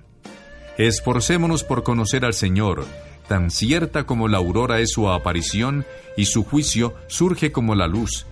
[0.77, 2.85] Esforcémonos por conocer al Señor,
[3.27, 5.85] tan cierta como la aurora es su aparición
[6.17, 8.25] y su juicio surge como la luz.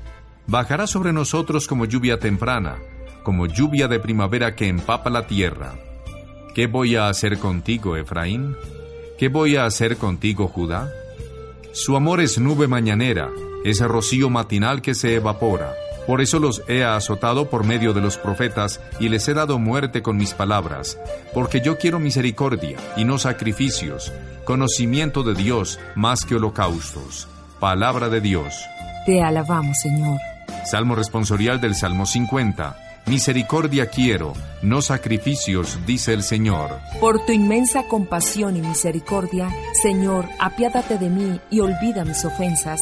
[0.48, 2.78] Bajará sobre nosotros como lluvia temprana,
[3.24, 5.76] como lluvia de primavera que empapa la tierra.
[6.54, 8.56] ¿Qué voy a hacer contigo, Efraín?
[9.18, 10.92] ¿Qué voy a hacer contigo, Judá?
[11.72, 13.30] Su amor es nube mañanera,
[13.64, 15.74] es rocío matinal que se evapora.
[16.08, 20.02] Por eso los he azotado por medio de los profetas y les he dado muerte
[20.02, 21.00] con mis palabras,
[21.34, 24.12] porque yo quiero misericordia y no sacrificios,
[24.44, 27.28] conocimiento de Dios más que holocaustos.
[27.60, 28.54] Palabra de Dios.
[29.06, 30.20] Te alabamos, Señor.
[30.66, 32.78] Salmo responsorial del Salmo 50.
[33.06, 36.80] Misericordia quiero, no sacrificios, dice el Señor.
[37.02, 39.50] Por tu inmensa compasión y misericordia,
[39.82, 42.82] Señor, apiádate de mí y olvida mis ofensas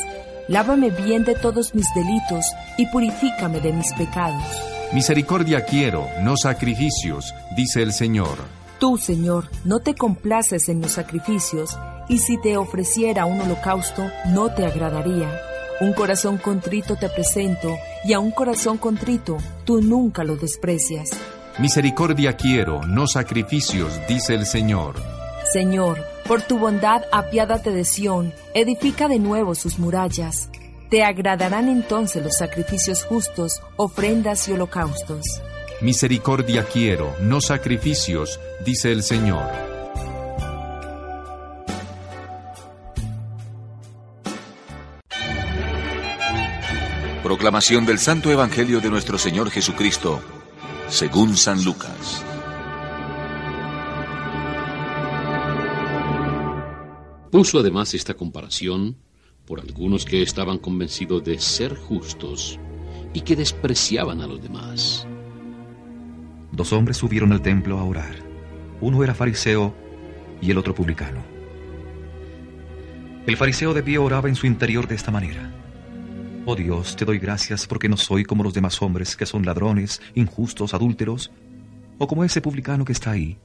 [0.51, 2.45] Lávame bien de todos mis delitos
[2.77, 4.43] y purifícame de mis pecados.
[4.91, 8.37] Misericordia quiero, no sacrificios, dice el Señor.
[8.77, 11.79] Tú, Señor, no te complaces en los sacrificios,
[12.09, 15.29] y si te ofreciera un holocausto, no te agradaría.
[15.79, 21.11] Un corazón contrito te presento, y a un corazón contrito tú nunca lo desprecias.
[21.59, 24.95] Misericordia quiero, no sacrificios, dice el Señor.
[25.53, 25.97] Señor,
[26.27, 30.49] por tu bondad apiádate de Sión, edifica de nuevo sus murallas.
[30.89, 35.23] Te agradarán entonces los sacrificios justos, ofrendas y holocaustos.
[35.81, 39.49] Misericordia quiero, no sacrificios, dice el Señor.
[47.23, 50.21] Proclamación del Santo Evangelio de nuestro Señor Jesucristo,
[50.89, 52.23] según San Lucas.
[57.31, 58.97] Puso además esta comparación
[59.45, 62.59] por algunos que estaban convencidos de ser justos
[63.13, 65.07] y que despreciaban a los demás.
[66.51, 68.15] Dos hombres subieron al templo a orar.
[68.81, 69.73] Uno era fariseo
[70.41, 71.23] y el otro publicano.
[73.25, 75.53] El fariseo de pie oraba en su interior de esta manera.
[76.45, 80.01] Oh Dios, te doy gracias porque no soy como los demás hombres que son ladrones,
[80.15, 81.31] injustos, adúlteros,
[81.97, 83.37] o como ese publicano que está ahí.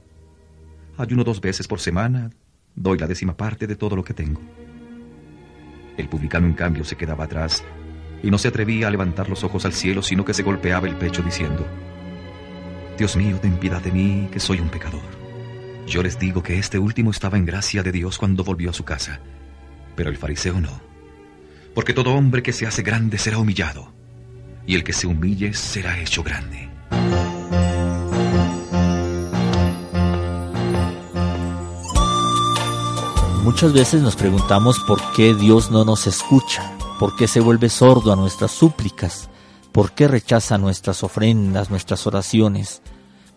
[0.97, 2.31] Ayuno dos veces por semana,
[2.77, 4.39] Doy la décima parte de todo lo que tengo.
[5.97, 7.63] El publicano, en cambio, se quedaba atrás
[8.21, 10.95] y no se atrevía a levantar los ojos al cielo, sino que se golpeaba el
[10.95, 11.65] pecho diciendo,
[12.95, 15.01] Dios mío, ten piedad de mí, que soy un pecador.
[15.87, 18.85] Yo les digo que este último estaba en gracia de Dios cuando volvió a su
[18.85, 19.21] casa,
[19.95, 20.79] pero el fariseo no.
[21.73, 23.91] Porque todo hombre que se hace grande será humillado,
[24.67, 26.76] y el que se humille será hecho grande.
[33.47, 36.69] Muchas veces nos preguntamos por qué Dios no nos escucha,
[36.99, 39.29] por qué se vuelve sordo a nuestras súplicas,
[39.71, 42.81] por qué rechaza nuestras ofrendas, nuestras oraciones,